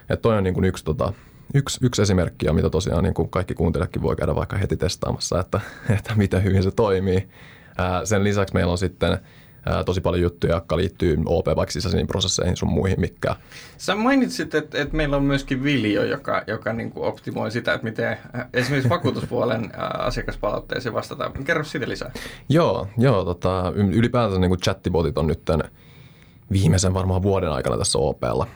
Että 0.00 0.22
toi 0.22 0.36
on 0.36 0.44
niin 0.44 0.54
kuin 0.54 0.64
yksi, 0.64 0.84
tota, 0.84 1.12
yksi, 1.54 1.78
yksi 1.82 2.02
esimerkki, 2.02 2.46
ja 2.46 2.52
mitä 2.52 2.70
tosiaan 2.70 3.04
niin 3.04 3.14
kuin 3.14 3.28
kaikki 3.28 3.54
kuuntelijatkin 3.54 4.02
voi 4.02 4.16
käydä 4.16 4.34
vaikka 4.34 4.56
heti 4.56 4.76
testaamassa, 4.76 5.40
että, 5.40 5.60
että 5.98 6.14
miten 6.16 6.44
hyvin 6.44 6.62
se 6.62 6.70
toimii. 6.70 7.28
Ää, 7.78 8.04
sen 8.04 8.24
lisäksi 8.24 8.54
meillä 8.54 8.72
on 8.72 8.78
sitten 8.78 9.18
ää, 9.66 9.84
tosi 9.84 10.00
paljon 10.00 10.22
juttuja, 10.22 10.54
jotka 10.54 10.76
liittyy 10.76 11.18
OP 11.26 11.46
vaikka 11.46 11.72
sisäisiin 11.72 12.06
prosesseihin 12.06 12.56
sun 12.56 12.72
muihin, 12.72 13.00
mikä. 13.00 13.36
Sä 13.78 13.94
mainitsit, 13.94 14.54
että, 14.54 14.82
että 14.82 14.96
meillä 14.96 15.16
on 15.16 15.22
myöskin 15.22 15.64
Viljo, 15.64 16.04
joka, 16.04 16.42
joka 16.46 16.72
niin 16.72 16.90
kuin 16.90 17.06
optimoi 17.06 17.50
sitä, 17.50 17.74
että 17.74 17.84
miten 17.84 18.18
esimerkiksi 18.52 18.88
vakuutuspuolen 18.88 19.72
asiakaspalautteeseen 19.98 20.94
vastataan. 20.94 21.44
Kerro 21.44 21.64
siitä 21.64 21.88
lisää. 21.88 22.12
Joo, 22.48 22.88
joo 22.98 23.24
tota, 23.24 23.72
ylipäätänsä 23.74 24.40
niin 24.40 24.50
kuin 24.50 24.60
chattibotit 24.60 25.18
on 25.18 25.26
nyt 25.26 25.42
viimeisen 26.52 26.94
varmaan 26.94 27.22
vuoden 27.22 27.52
aikana 27.52 27.78
tässä 27.78 27.98
OPlla, 27.98 28.46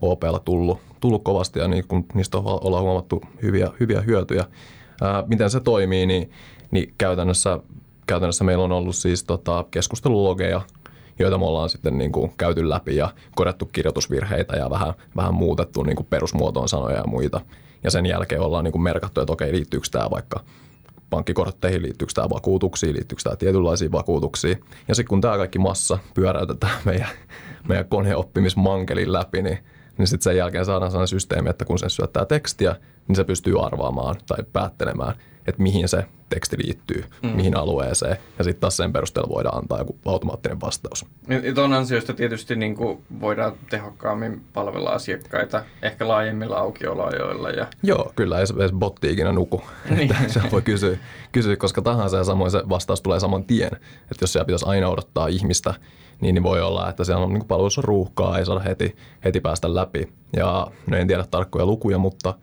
OPlla 0.00 0.38
tullut, 0.38 0.80
tullut 1.00 1.24
kovasti 1.24 1.58
ja 1.58 1.68
niin 1.68 1.86
kun 1.88 2.06
niistä 2.14 2.38
on, 2.38 2.44
ollaan 2.46 2.84
huomattu 2.84 3.22
hyviä, 3.42 3.70
hyviä 3.80 4.00
hyötyjä. 4.00 4.44
Ää, 5.02 5.24
miten 5.26 5.50
se 5.50 5.60
toimii, 5.60 6.06
niin, 6.06 6.30
niin 6.70 6.94
käytännössä 6.98 7.58
käytännössä 8.12 8.44
meillä 8.44 8.64
on 8.64 8.72
ollut 8.72 8.96
siis 8.96 9.24
tota, 9.24 9.64
keskustelulogeja, 9.70 10.60
joita 11.18 11.38
me 11.38 11.44
ollaan 11.44 11.70
sitten 11.70 11.98
niin 11.98 12.12
kuin 12.12 12.32
käyty 12.36 12.68
läpi 12.68 12.96
ja 12.96 13.08
korjattu 13.34 13.66
kirjoitusvirheitä 13.66 14.56
ja 14.56 14.70
vähän, 14.70 14.94
vähän 15.16 15.34
muutettu 15.34 15.82
niin 15.82 15.96
kuin 15.96 16.06
perusmuotoon 16.10 16.68
sanoja 16.68 16.96
ja 16.96 17.06
muita. 17.06 17.40
Ja 17.84 17.90
sen 17.90 18.06
jälkeen 18.06 18.40
ollaan 18.40 18.64
niin 18.64 18.72
kuin 18.72 18.82
merkattu, 18.82 19.20
että 19.20 19.32
okei, 19.32 19.52
liittyykö 19.52 19.86
tämä 19.90 20.10
vaikka 20.10 20.40
pankkikortteihin, 21.10 21.82
liittyykö 21.82 22.12
tämä 22.14 22.30
vakuutuksiin, 22.30 22.94
liittyykö 22.94 23.22
tämä 23.22 23.36
tietynlaisiin 23.36 23.92
vakuutuksiin. 23.92 24.64
Ja 24.88 24.94
sitten 24.94 25.08
kun 25.08 25.20
tämä 25.20 25.36
kaikki 25.36 25.58
massa 25.58 25.98
pyöräytetään 26.14 26.78
meidän, 26.84 27.08
meidän 27.68 27.88
koneoppimismankelin 27.88 29.12
läpi, 29.12 29.42
niin, 29.42 29.58
niin 30.02 30.08
sitten 30.08 30.24
sen 30.24 30.36
jälkeen 30.36 30.64
saadaan 30.64 30.90
sellainen 30.90 31.08
systeemi, 31.08 31.50
että 31.50 31.64
kun 31.64 31.78
se 31.78 31.88
syöttää 31.88 32.24
tekstiä, 32.24 32.76
niin 33.08 33.16
se 33.16 33.24
pystyy 33.24 33.66
arvaamaan 33.66 34.16
tai 34.26 34.38
päättelemään, 34.52 35.14
että 35.46 35.62
mihin 35.62 35.88
se 35.88 36.04
teksti 36.28 36.56
liittyy, 36.64 37.04
mm. 37.22 37.28
mihin 37.28 37.56
alueeseen, 37.56 38.16
ja 38.38 38.44
sitten 38.44 38.60
taas 38.60 38.76
sen 38.76 38.92
perusteella 38.92 39.34
voidaan 39.34 39.58
antaa 39.58 39.78
joku 39.78 39.98
automaattinen 40.04 40.60
vastaus. 40.60 41.06
Ja 41.28 41.54
tuon 41.54 41.72
ansiosta 41.72 42.14
tietysti 42.14 42.56
niin 42.56 42.74
kuin 42.74 43.02
voidaan 43.20 43.52
tehokkaammin 43.70 44.42
palvella 44.52 44.90
asiakkaita, 44.90 45.64
ehkä 45.82 46.08
laajemmilla 46.08 46.56
aukioloajoilla. 46.56 47.50
Ja... 47.50 47.66
Joo, 47.82 48.12
kyllä, 48.16 48.40
ei 48.40 48.46
se, 48.46 48.54
ei 48.60 48.68
se 48.68 48.74
botti 48.74 49.12
ikinä 49.12 49.32
nuku. 49.32 49.62
Niin. 49.90 50.14
se 50.28 50.40
voi 50.52 50.62
kysyä, 50.62 50.98
kysyä 51.32 51.56
koska 51.56 51.82
tahansa, 51.82 52.16
ja 52.16 52.24
samoin 52.24 52.50
se 52.50 52.62
vastaus 52.68 53.00
tulee 53.00 53.20
saman 53.20 53.44
tien. 53.44 53.72
Että 54.10 54.22
jos 54.22 54.32
siellä 54.32 54.46
pitäisi 54.46 54.66
aina 54.68 54.88
odottaa 54.88 55.26
ihmistä, 55.26 55.74
niin, 56.22 56.34
niin 56.34 56.42
voi 56.42 56.60
olla, 56.60 56.88
että 56.88 57.04
siellä 57.04 57.24
on 57.24 57.32
niin 57.32 57.44
palvelussa 57.44 57.82
ruuhkaa, 57.82 58.38
ei 58.38 58.46
saada 58.46 58.60
heti, 58.60 58.96
heti 59.24 59.40
päästä 59.40 59.74
läpi. 59.74 60.12
Ja 60.36 60.66
no 60.86 60.96
en 60.96 61.06
tiedä 61.06 61.24
tarkkoja 61.30 61.66
lukuja, 61.66 61.98
mutta, 61.98 62.34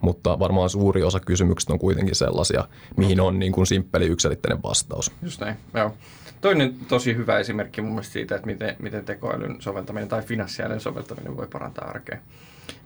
mutta 0.00 0.38
varmaan 0.38 0.70
suuri 0.70 1.02
osa 1.02 1.20
kysymyksistä 1.20 1.72
on 1.72 1.78
kuitenkin 1.78 2.14
sellaisia, 2.14 2.68
mihin 2.96 3.20
on 3.20 3.38
niin 3.38 3.52
kuin 3.52 3.66
simppeli 3.66 4.06
yksilitteinen 4.06 4.62
vastaus. 4.62 5.12
Just 5.22 5.40
näin, 5.40 5.56
joo. 5.74 5.94
Toinen 6.40 6.76
tosi 6.88 7.16
hyvä 7.16 7.38
esimerkki 7.38 7.80
mun 7.80 7.90
mielestä 7.90 8.12
siitä, 8.12 8.34
että 8.34 8.46
miten, 8.46 8.76
miten 8.78 9.04
tekoälyn 9.04 9.56
soveltaminen 9.58 10.08
tai 10.08 10.22
finanssiälyn 10.22 10.80
soveltaminen 10.80 11.36
voi 11.36 11.46
parantaa 11.52 11.88
arkea. 11.88 12.18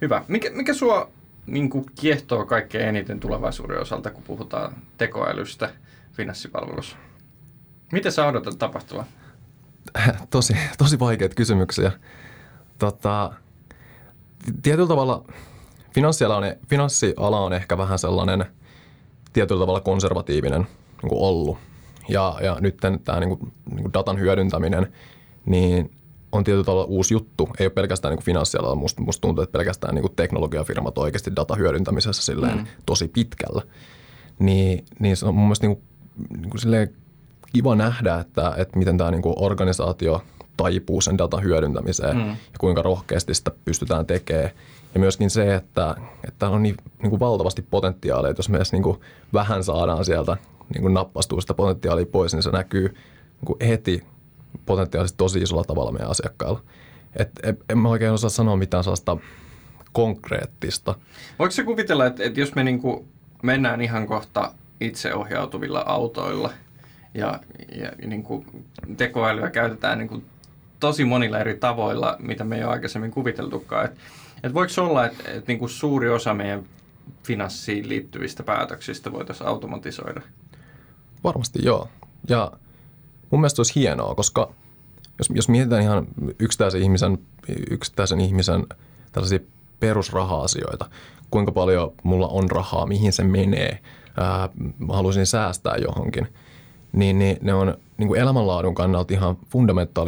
Hyvä. 0.00 0.25
Mikä, 0.29 0.50
mikä 0.50 0.75
sua 0.75 1.11
niin 1.47 1.71
kuin 1.71 1.85
kiehtoo 2.00 2.47
kaikkein 2.47 2.88
eniten 2.88 3.21
tulevaisuuden 3.21 3.81
osalta, 3.81 4.11
kun 4.11 4.23
puhutaan 4.23 4.73
tekoälystä 4.99 5.71
finanssipalvelussa? 6.12 6.97
Mitä 7.93 8.11
sä 8.11 8.26
odotat 8.26 8.59
tapahtua? 8.59 9.05
tosi, 10.31 10.57
tosi 10.79 10.99
vaikeita 10.99 11.35
kysymyksiä. 11.35 11.93
Tota, 12.79 13.33
tietyllä 14.62 14.88
tavalla 14.88 15.25
finanssiala 15.95 16.37
on, 16.37 16.45
finanssiala 16.69 17.41
on 17.41 17.53
ehkä 17.53 17.79
vähän 17.79 17.99
sellainen 17.99 18.47
tietyllä 19.33 19.61
tavalla 19.61 19.81
konservatiivinen 19.81 20.67
niin 21.03 21.09
kuin 21.09 21.23
ollut. 21.23 21.59
Ja, 22.09 22.38
ja 22.43 22.57
nyt 22.61 22.76
tämä 22.76 23.21
niin 23.21 23.38
kuin, 23.38 23.53
niin 23.71 23.83
kuin 23.83 23.93
datan 23.93 24.21
hyödyntäminen, 24.21 24.93
niin 25.47 25.91
on 26.33 26.45
tietyllä 26.45 26.65
tavalla 26.65 26.85
uusi 26.85 27.15
juttu. 27.15 27.49
Ei 27.59 27.67
ole 27.67 27.73
pelkästään 27.73 28.15
niin 28.15 28.25
finanssialalla. 28.25 28.75
Musta, 28.75 29.03
musta 29.03 29.21
tuntuu, 29.21 29.43
että 29.43 29.59
pelkästään 29.59 29.95
niin 29.95 30.03
kuin 30.03 30.17
teknologiafirmat 30.17 30.99
oikeasti 30.99 31.31
hyödyntämisessä 31.59 32.23
silleen 32.23 32.59
mm. 32.59 32.67
tosi 32.87 33.09
pitkällä. 33.09 33.62
Niin, 34.38 34.85
niin 34.99 35.17
se 35.17 35.26
on 35.26 35.35
mun 35.35 35.45
mielestä 35.45 35.67
niin 35.67 35.76
kuin, 35.76 35.87
niin 36.41 36.50
kuin 36.50 36.61
silleen 36.61 36.95
kiva 37.53 37.75
nähdä, 37.75 38.15
että, 38.15 38.55
että 38.57 38.79
miten 38.79 38.99
tämä 38.99 39.11
niin 39.11 39.23
kuin 39.23 39.35
organisaatio 39.37 40.23
taipuu 40.57 41.00
sen 41.00 41.19
datan 41.19 41.43
hyödyntämiseen 41.43 42.17
mm. 42.17 42.29
ja 42.29 42.59
kuinka 42.59 42.83
rohkeasti 42.83 43.35
sitä 43.35 43.50
pystytään 43.65 44.07
tekemään. 44.07 44.50
Ja 44.95 45.00
myöskin 45.00 45.31
se, 45.31 45.55
että, 45.55 45.95
että 46.29 46.49
on 46.49 46.62
niin, 46.62 46.76
niin 47.03 47.11
kuin 47.11 47.21
valtavasti 47.21 47.62
potentiaalia, 47.62 48.31
että 48.31 48.38
jos 48.41 48.49
me 48.49 48.57
edes 48.57 48.73
niin 48.73 48.83
kuin 48.83 49.00
vähän 49.33 49.65
saadaan 49.65 50.05
sieltä 50.05 50.37
niin 50.75 50.83
kuin 50.83 50.95
nappastua 50.95 51.41
sitä 51.41 51.55
potentiaalia 51.55 52.07
pois, 52.07 52.33
niin 52.33 52.43
se 52.43 52.50
näkyy 52.50 52.88
niin 52.88 53.45
kuin 53.45 53.57
heti 53.69 54.03
potentiaalisesti 54.67 55.17
tosi 55.17 55.38
isolla 55.38 55.65
tavalla 55.65 55.93
meidän 55.93 56.11
asiakkailla. 56.11 56.61
Et, 57.17 57.31
et, 57.43 57.61
en 57.69 57.79
mä 57.79 57.88
oikein 57.88 58.12
osaa 58.12 58.31
sanoa 58.31 58.57
mitään 58.57 58.85
sellaista 58.85 59.17
konkreettista. 59.93 60.95
Voiko 61.38 61.53
se 61.53 61.65
kuvitella, 61.65 62.07
että, 62.07 62.25
että 62.25 62.41
jos 62.41 62.55
me 62.55 62.65
niin 62.65 62.81
kuin 62.81 63.09
mennään 63.43 63.81
ihan 63.81 64.07
kohta 64.07 64.53
itseohjautuvilla 64.81 65.85
autoilla– 65.87 66.50
ja, 67.16 67.40
ja 67.76 67.90
niin 68.06 68.23
kuin 68.23 68.46
tekoälyä 68.96 69.50
käytetään 69.50 69.99
niin 69.99 70.08
kuin 70.08 70.25
tosi 70.80 71.04
monilla 71.04 71.38
eri 71.38 71.56
tavoilla, 71.56 72.16
mitä 72.18 72.44
me 72.44 72.56
ei 72.56 72.64
ole 72.64 72.73
aikaisemmin 72.73 73.11
kuviteltukaan. 73.11 73.85
Et, 73.85 73.92
et 74.42 74.54
voiko 74.54 74.68
se 74.68 74.80
olla, 74.80 75.06
että 75.06 75.30
et 75.32 75.46
niin 75.46 75.58
kuin 75.58 75.68
suuri 75.68 76.08
osa 76.08 76.35
meidän 76.35 76.64
finanssiin 77.23 77.88
liittyvistä 77.88 78.42
päätöksistä 78.42 79.12
voitaisiin 79.12 79.49
automatisoida? 79.49 80.20
Varmasti 81.25 81.58
joo. 81.62 81.88
Ja 82.28 82.52
mun 83.30 83.40
mielestä 83.40 83.61
olisi 83.61 83.75
hienoa, 83.75 84.14
koska 84.14 84.52
jos, 85.18 85.30
jos 85.35 85.49
mietitään 85.49 85.82
ihan 85.82 86.06
yksittäisen 86.38 86.82
ihmisen, 86.82 87.18
yksittäisen 87.70 88.20
ihmisen 88.20 88.66
tällaisia 89.12 89.38
perusraha-asioita, 89.80 90.90
kuinka 91.30 91.52
paljon 91.52 91.92
mulla 92.02 92.28
on 92.28 92.50
rahaa, 92.50 92.87
mihin 92.87 93.12
se 93.12 93.25
menee, 93.25 93.78
ää, 94.16 94.49
mä 94.78 94.94
haluaisin 94.94 95.26
säästää 95.26 95.76
johonkin– 95.76 96.28
niin, 96.97 97.19
niin 97.19 97.38
ne 97.41 97.55
on 97.55 97.75
niin 97.99 98.09
kuin 98.09 98.21
elämänlaadun 98.21 98.75
kannalta 98.75 99.15
ihan 99.15 99.37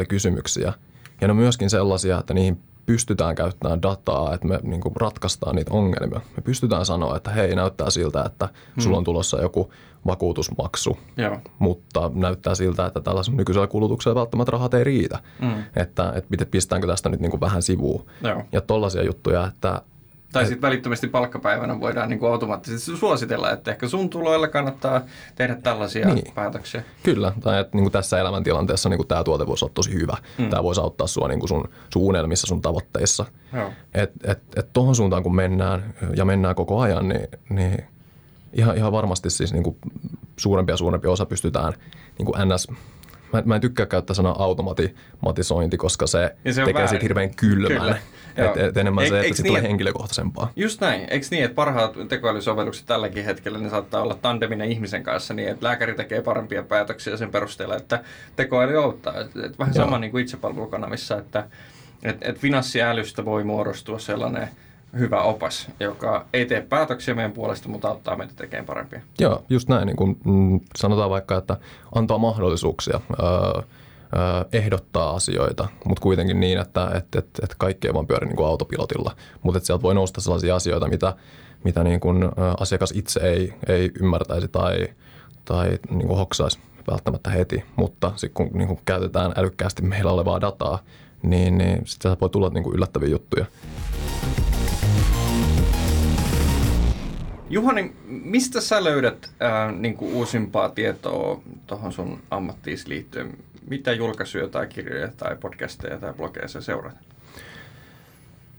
kysymyksiä. 0.05 0.73
Ja 1.21 1.27
ne 1.27 1.31
on 1.31 1.37
myöskin 1.37 1.69
sellaisia, 1.69 2.19
että 2.19 2.33
niihin 2.33 2.59
pystytään 2.85 3.35
käyttämään 3.35 3.81
dataa, 3.81 4.33
että 4.33 4.47
me 4.47 4.59
niin 4.63 4.81
kuin 4.81 4.95
ratkaistaan 4.95 5.55
niitä 5.55 5.73
ongelmia. 5.73 6.21
Me 6.35 6.41
pystytään 6.43 6.85
sanoa, 6.85 7.17
että 7.17 7.31
hei, 7.31 7.55
näyttää 7.55 7.89
siltä, 7.89 8.23
että 8.25 8.45
mm. 8.45 8.81
sulla 8.81 8.97
on 8.97 9.03
tulossa 9.03 9.41
joku 9.41 9.71
vakuutusmaksu, 10.05 10.97
Joo. 11.17 11.37
mutta 11.59 12.11
näyttää 12.13 12.55
siltä, 12.55 12.85
että 12.85 12.99
tällaisella 12.99 13.37
nykyisellä 13.37 13.67
kulutuksella 13.67 14.19
välttämättä 14.19 14.51
rahat 14.51 14.73
ei 14.73 14.83
riitä. 14.83 15.19
Mm. 15.41 15.63
Että, 15.75 16.13
että 16.15 16.45
pistäänkö 16.45 16.87
tästä 16.87 17.09
nyt 17.09 17.19
niin 17.19 17.31
kuin 17.31 17.41
vähän 17.41 17.61
sivuun. 17.61 18.05
Joo. 18.23 18.43
Ja 18.51 18.61
tollaisia 18.61 19.03
juttuja, 19.03 19.47
että 19.47 19.81
tai 20.31 20.45
sitten 20.45 20.61
välittömästi 20.61 21.07
palkkapäivänä 21.07 21.79
voidaan 21.79 22.09
niin 22.09 22.19
kuin 22.19 22.31
automaattisesti 22.31 22.97
suositella, 22.97 23.51
että 23.51 23.71
ehkä 23.71 23.87
sun 23.87 24.09
tuloilla 24.09 24.47
kannattaa 24.47 25.01
tehdä 25.35 25.55
tällaisia 25.55 26.13
niin. 26.13 26.33
päätöksiä. 26.35 26.83
Kyllä, 27.03 27.33
tai 27.41 27.59
että 27.59 27.77
niin 27.77 27.83
kuin 27.83 27.91
tässä 27.91 28.19
elämäntilanteessa 28.19 28.89
niin 28.89 28.97
kuin 28.97 29.07
tämä 29.07 29.23
tuote 29.23 29.47
voisi 29.47 29.65
olla 29.65 29.73
tosi 29.73 29.93
hyvä. 29.93 30.17
Mm. 30.37 30.49
Tämä 30.49 30.63
voisi 30.63 30.81
auttaa 30.81 31.07
sinua 31.07 31.27
niin 31.27 31.39
kuin 31.39 31.49
sun, 31.49 31.69
sun 31.93 32.01
unelmissa, 32.01 32.47
sun 32.47 32.61
tavoitteissa. 32.61 33.25
Että 33.93 34.31
et, 34.31 34.39
et 34.55 34.73
tuohon 34.73 34.95
suuntaan 34.95 35.23
kun 35.23 35.35
mennään 35.35 35.93
ja 36.15 36.25
mennään 36.25 36.55
koko 36.55 36.79
ajan, 36.79 37.09
niin, 37.09 37.27
niin 37.49 37.85
ihan, 38.53 38.77
ihan 38.77 38.91
varmasti 38.91 39.29
siis 39.29 39.53
niin 39.53 39.63
kuin 39.63 39.77
suurempi 40.37 40.71
ja 40.71 40.77
suurempi 40.77 41.07
osa 41.07 41.25
pystytään 41.25 41.73
niin 42.17 42.25
kuin 42.25 42.49
ns 42.49 42.67
mä, 43.33 43.43
mä 43.45 43.55
en 43.55 43.61
tykkää 43.61 43.85
käyttää 43.85 44.13
sanaa 44.13 44.43
automatisointi, 44.43 45.77
koska 45.77 46.07
se, 46.07 46.35
se 46.51 46.63
tekee 46.65 46.87
siitä 46.87 47.03
hirveän 47.03 47.35
kylmän. 47.35 47.99
Et, 48.37 48.57
et 48.57 48.77
enemmän 48.77 49.05
e, 49.05 49.09
se, 49.09 49.19
että 49.19 49.37
se 49.37 49.43
niin, 49.43 49.51
tulee 49.51 49.69
henkilökohtaisempaa. 49.69 50.51
Just 50.55 50.81
näin. 50.81 51.07
Eikö 51.09 51.27
niin, 51.31 51.43
että 51.43 51.55
parhaat 51.55 51.93
tekoälysovellukset 52.07 52.85
tälläkin 52.85 53.25
hetkellä 53.25 53.57
ne 53.57 53.69
saattaa 53.69 54.01
olla 54.01 54.15
tandemina 54.21 54.63
ihmisen 54.63 55.03
kanssa 55.03 55.33
niin, 55.33 55.49
että 55.49 55.65
lääkäri 55.65 55.95
tekee 55.95 56.21
parempia 56.21 56.63
päätöksiä 56.63 57.17
sen 57.17 57.31
perusteella, 57.31 57.75
että 57.75 58.03
tekoäly 58.35 58.83
auttaa. 58.83 59.19
Et, 59.19 59.37
et 59.45 59.59
vähän 59.59 59.73
Joo. 59.75 59.85
sama 59.85 59.99
niin 59.99 60.11
kuin 60.11 60.21
itsepalvelukanavissa, 60.21 61.17
että 61.17 61.47
et, 62.03 62.17
et 62.21 62.39
finanssiälystä 62.39 63.25
voi 63.25 63.43
muodostua 63.43 63.99
sellainen– 63.99 64.49
hyvä 64.97 65.21
opas, 65.21 65.67
joka 65.79 66.25
ei 66.33 66.45
tee 66.45 66.61
päätöksiä 66.61 67.15
meidän 67.15 67.31
puolesta, 67.31 67.69
mutta 67.69 67.87
auttaa 67.87 68.15
meitä 68.15 68.33
tekemään 68.35 68.65
parempia. 68.65 69.01
Joo, 69.19 69.45
just 69.49 69.69
näin. 69.69 69.85
Niin 69.85 69.95
kuin, 69.95 70.17
mm, 70.25 70.59
sanotaan 70.77 71.09
vaikka, 71.09 71.37
että 71.37 71.57
antaa 71.95 72.17
mahdollisuuksia 72.17 72.99
öö, 73.23 73.61
ehdottaa 74.53 75.15
asioita, 75.15 75.67
mutta 75.85 76.01
kuitenkin 76.01 76.39
niin, 76.39 76.59
että 76.59 76.91
et, 76.95 77.15
et, 77.15 77.29
et 77.43 77.55
kaikki 77.57 77.87
ei 77.87 77.93
vaan 77.93 78.07
pyöri 78.07 78.27
niin 78.27 78.35
kuin 78.35 78.47
autopilotilla. 78.47 79.15
Mutta 79.41 79.59
sieltä 79.59 79.81
voi 79.81 79.95
nousta 79.95 80.21
sellaisia 80.21 80.55
asioita, 80.55 80.87
mitä, 80.87 81.15
mitä 81.63 81.83
niin 81.83 81.99
kuin, 81.99 82.23
asiakas 82.59 82.91
itse 82.95 83.19
ei, 83.19 83.53
ei 83.67 83.91
ymmärtäisi 84.01 84.47
tai, 84.47 84.87
tai 85.45 85.69
niin 85.89 86.07
kuin 86.07 86.17
hoksaisi 86.17 86.59
välttämättä 86.91 87.29
heti. 87.29 87.63
Mutta 87.75 88.11
sitten 88.15 88.33
kun 88.33 88.57
niin 88.57 88.67
kuin 88.67 88.79
käytetään 88.85 89.33
älykkäästi 89.35 89.81
meillä 89.81 90.11
olevaa 90.11 90.41
dataa, 90.41 90.79
niin, 91.23 91.57
niin 91.57 91.81
sitten 91.85 92.17
voi 92.21 92.29
tulla 92.29 92.49
niin 92.49 92.63
kuin 92.63 92.75
yllättäviä 92.75 93.09
juttuja. 93.09 93.45
Juhani, 97.49 97.95
mistä 98.05 98.61
sä 98.61 98.83
löydät 98.83 99.31
ää, 99.39 99.71
niin 99.71 99.97
kuin 99.97 100.13
uusimpaa 100.13 100.69
tietoa 100.69 101.41
tuohon 101.67 101.91
sun 101.91 102.21
ammattiin 102.31 102.77
liittyen? 102.85 103.37
Mitä 103.69 103.91
julkaisuja 103.93 104.47
tai 104.47 104.67
kirjoja 104.67 105.09
tai 105.17 105.35
podcasteja 105.35 105.99
tai 105.99 106.13
blogeja 106.13 106.47
sä 106.47 106.61
seuraat? 106.61 106.95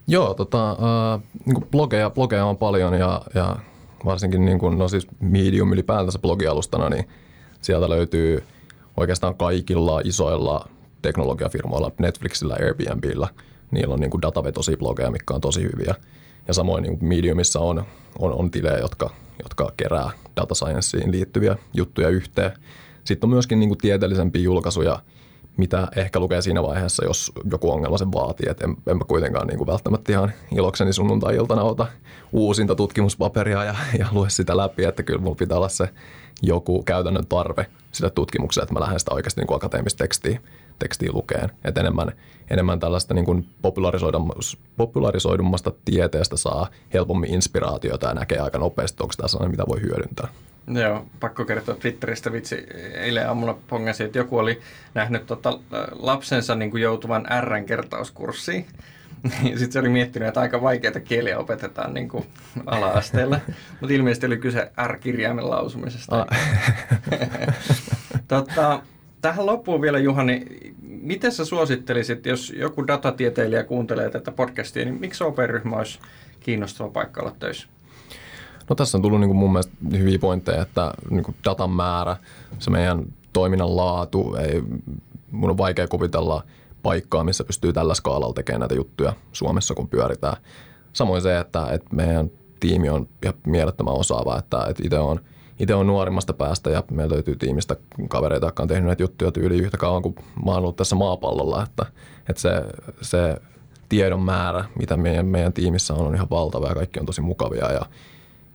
Joo, 0.06 0.34
tota, 0.34 0.70
äh, 0.70 1.22
niin 1.44 1.66
blogeja, 1.70 2.10
blogeja 2.10 2.46
on 2.46 2.56
paljon 2.56 2.94
ja, 2.94 3.22
ja 3.34 3.56
varsinkin 4.04 4.44
niin 4.44 4.58
kuin, 4.58 4.78
no 4.78 4.88
siis 4.88 5.06
Medium 5.20 5.72
ylipäätänsä 5.72 6.18
blogialustana, 6.18 6.88
niin 6.88 7.08
sieltä 7.60 7.88
löytyy 7.90 8.42
oikeastaan 8.96 9.34
kaikilla 9.34 10.00
isoilla 10.04 10.68
teknologiafirmoilla, 11.02 11.92
Netflixillä, 11.98 12.54
Airbnbillä, 12.54 13.28
niillä 13.70 13.94
on 13.94 14.00
niin 14.00 14.10
kuin 14.10 14.22
datavetosia 14.22 14.76
blogeja, 14.76 15.10
mitkä 15.10 15.34
on 15.34 15.40
tosi 15.40 15.62
hyviä. 15.62 15.94
Ja 16.50 16.54
samoin 16.54 16.82
niin 16.82 16.98
Mediumissa 17.00 17.60
on, 17.60 17.84
on, 18.18 18.32
on 18.32 18.50
tilejä, 18.50 18.78
jotka, 18.78 19.10
jotka 19.42 19.72
kerää 19.76 20.10
data 20.36 20.54
scienceen 20.54 21.12
liittyviä 21.12 21.56
juttuja 21.74 22.08
yhteen. 22.08 22.52
Sitten 23.04 23.28
on 23.28 23.30
myöskin 23.30 23.60
niin 23.60 23.68
kuin 23.68 23.78
tieteellisempiä 23.78 24.42
julkaisuja, 24.42 25.02
mitä 25.56 25.88
ehkä 25.96 26.20
lukee 26.20 26.42
siinä 26.42 26.62
vaiheessa, 26.62 27.04
jos 27.04 27.32
joku 27.50 27.70
ongelma 27.70 27.98
sen 27.98 28.12
vaatii. 28.12 28.50
Et 28.50 28.60
en, 28.60 28.76
enpä 28.86 29.04
kuitenkaan 29.04 29.46
niin 29.46 29.58
kuin 29.58 29.66
välttämättä 29.66 30.12
ihan 30.12 30.32
ilokseni 30.56 30.92
sunnuntai-iltana 30.92 31.62
ota 31.62 31.86
uusinta 32.32 32.74
tutkimuspaperia 32.74 33.64
ja, 33.64 33.74
ja 33.98 34.06
lue 34.12 34.30
sitä 34.30 34.56
läpi, 34.56 34.84
että 34.84 35.02
kyllä 35.02 35.20
mulla 35.20 35.36
pitää 35.36 35.56
olla 35.56 35.68
se 35.68 35.88
joku 36.42 36.82
käytännön 36.82 37.26
tarve 37.26 37.66
sille 37.92 38.10
tutkimukselle, 38.10 38.64
että 38.64 38.74
mä 38.74 38.80
lähden 38.80 39.00
sitä 39.00 39.14
oikeasti 39.14 39.40
niin 39.40 39.56
akateemista 39.56 40.04
tekstiä 40.04 40.40
tekstiä 40.80 41.10
lukeen. 41.12 41.50
Et 41.64 41.78
enemmän, 41.78 42.12
enemmän 42.50 42.80
tällaista 42.80 43.14
niin 43.14 43.24
kuin 43.24 43.46
popularisoidummasta 44.76 45.72
tieteestä 45.84 46.36
saa 46.36 46.68
helpommin 46.92 47.34
inspiraatiota 47.34 48.06
ja 48.06 48.14
näkee 48.14 48.38
aika 48.38 48.58
nopeasti, 48.58 49.02
onko 49.02 49.14
tämä 49.16 49.28
sellainen, 49.28 49.50
mitä 49.50 49.64
voi 49.68 49.80
hyödyntää. 49.80 50.28
Joo, 50.68 51.06
pakko 51.20 51.44
kertoa 51.44 51.74
Twitteristä 51.74 52.32
vitsi. 52.32 52.66
Eilen 52.94 53.28
aamulla 53.28 53.58
pongasin, 53.68 54.06
että 54.06 54.18
joku 54.18 54.38
oli 54.38 54.60
nähnyt 54.94 55.26
tota, 55.26 55.58
lapsensa 55.92 56.54
niin 56.54 56.70
kuin 56.70 56.82
joutuvan 56.82 57.26
R 57.40 57.64
kertauskurssiin. 57.66 58.66
Sitten 59.42 59.72
se 59.72 59.78
oli 59.78 59.88
miettinyt, 59.88 60.28
että 60.28 60.40
aika 60.40 60.62
vaikeita 60.62 61.00
kieliä 61.00 61.38
opetetaan 61.38 61.94
niin 61.94 62.08
kuin 62.08 62.26
ala-asteella, 62.66 63.40
mutta 63.80 63.94
ilmeisesti 63.94 64.26
oli 64.26 64.36
kyse 64.36 64.72
R-kirjaimen 64.86 65.50
lausumisesta. 65.50 66.26
Ah. 66.30 66.38
tota, 68.28 68.82
tähän 69.20 69.46
loppuun 69.46 69.80
vielä 69.80 69.98
Juhani, 69.98 70.46
miten 70.82 71.32
sä 71.32 71.44
suosittelisit, 71.44 72.26
jos 72.26 72.52
joku 72.56 72.86
datatieteilijä 72.86 73.64
kuuntelee 73.64 74.10
tätä 74.10 74.32
podcastia, 74.32 74.84
niin 74.84 75.00
miksi 75.00 75.24
OP-ryhmä 75.24 75.76
olisi 75.76 75.98
kiinnostava 76.40 76.90
paikka 76.90 77.20
olla 77.20 77.36
töissä? 77.38 77.68
No 78.68 78.76
tässä 78.76 78.98
on 78.98 79.02
tullut 79.02 79.20
niin 79.20 79.28
kuin 79.28 79.38
mun 79.38 79.52
mielestä 79.52 79.72
hyviä 79.92 80.18
pointteja, 80.18 80.62
että 80.62 80.94
niin 81.10 81.22
kuin 81.22 81.36
datan 81.44 81.70
määrä, 81.70 82.16
se 82.58 82.70
meidän 82.70 83.04
toiminnan 83.32 83.76
laatu, 83.76 84.34
ei, 84.34 84.62
mun 85.30 85.50
on 85.50 85.58
vaikea 85.58 85.88
kuvitella 85.88 86.44
paikkaa, 86.82 87.24
missä 87.24 87.44
pystyy 87.44 87.72
tällä 87.72 87.94
skaalalla 87.94 88.34
tekemään 88.34 88.60
näitä 88.60 88.74
juttuja 88.74 89.12
Suomessa, 89.32 89.74
kun 89.74 89.88
pyöritään. 89.88 90.36
Samoin 90.92 91.22
se, 91.22 91.38
että, 91.38 91.66
että 91.72 91.96
meidän 91.96 92.30
tiimi 92.60 92.88
on 92.88 93.08
ihan 93.22 93.34
mielettömän 93.46 93.94
osaava, 93.94 94.38
että, 94.38 94.66
että 94.68 94.82
itse 94.86 94.98
on, 94.98 95.20
itse 95.60 95.74
on 95.74 95.86
nuorimmasta 95.86 96.32
päästä 96.32 96.70
ja 96.70 96.84
meillä 96.90 97.14
löytyy 97.14 97.36
tiimistä 97.36 97.76
kavereita, 98.08 98.46
jotka 98.46 98.62
on 98.62 98.68
tehnyt 98.68 98.86
näitä 98.86 99.02
juttuja 99.02 99.32
tyyli 99.32 99.58
yhtä 99.58 99.76
kauan 99.76 100.02
kuin 100.02 100.14
mä 100.44 100.50
oon 100.50 100.62
ollut 100.62 100.76
tässä 100.76 100.96
maapallolla, 100.96 101.62
että, 101.62 101.86
että 102.28 102.42
se, 102.42 102.50
se 103.02 103.36
tiedon 103.88 104.22
määrä, 104.22 104.64
mitä 104.78 104.96
meidän, 104.96 105.26
meidän 105.26 105.52
tiimissä 105.52 105.94
on, 105.94 106.06
on 106.06 106.14
ihan 106.14 106.30
valtava 106.30 106.68
ja 106.68 106.74
kaikki 106.74 107.00
on 107.00 107.06
tosi 107.06 107.20
mukavia 107.20 107.72
ja, 107.72 107.82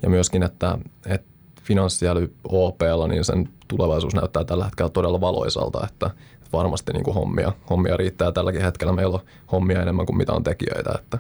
ja 0.02 0.10
myöskin, 0.10 0.44
että, 0.44 0.78
että 1.06 1.28
finanssiäly 1.64 2.34
OPlla, 2.44 3.08
niin 3.08 3.26
sen 3.26 3.50
tulevaisuus 3.68 4.16
näyttää 4.16 4.44
tällä 4.44 4.66
hetkellä 4.66 4.90
todella 4.90 5.22
valoisalta, 5.22 5.88
että 5.88 6.10
varmasti 6.54 6.94
niin 6.94 7.04
kuin 7.04 7.16
hommia, 7.16 7.52
hommia 7.70 7.98
riittää 7.98 8.32
tälläkin 8.32 8.62
hetkellä. 8.62 8.94
Meillä 8.94 9.16
on 9.16 9.26
hommia 9.52 9.82
enemmän 9.82 10.06
kuin 10.06 10.18
mitä 10.18 10.34
on 10.34 10.44
tekijöitä, 10.44 11.00
että, 11.00 11.20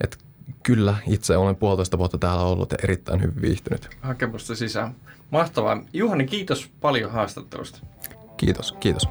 että 0.00 0.16
kyllä 0.62 0.96
itse 1.06 1.36
olen 1.36 1.56
puolitoista 1.56 1.98
vuotta 1.98 2.18
täällä 2.18 2.42
ollut 2.42 2.72
ja 2.72 2.78
erittäin 2.84 3.22
hyvin 3.22 3.42
viihtynyt. 3.42 3.88
Hakemusta 4.00 4.54
sisään. 4.54 4.94
Mahtavaa. 5.30 5.82
Juhani, 5.92 6.26
kiitos 6.26 6.70
paljon 6.80 7.10
haastattelusta. 7.10 7.78
Kiitos, 8.36 8.72
kiitos. 8.72 9.08